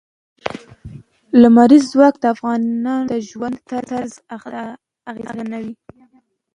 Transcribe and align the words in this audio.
لمریز 1.41 1.83
ځواک 1.93 2.15
د 2.19 2.25
افغانانو 2.33 2.93
د 3.11 3.13
ژوند 3.29 3.57
طرز 3.69 4.11
اغېزمنوي. 5.09 5.73